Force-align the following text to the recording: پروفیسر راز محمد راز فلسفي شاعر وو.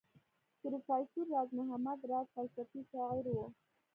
پروفیسر 0.61 1.23
راز 1.33 1.49
محمد 1.59 1.99
راز 2.09 2.27
فلسفي 2.35 2.81
شاعر 2.91 3.25
وو. 3.33 3.45